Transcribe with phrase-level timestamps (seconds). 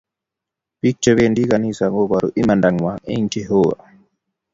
[0.81, 3.75] Bik che bendi kanisa koboru imanda ngwai eng Jehova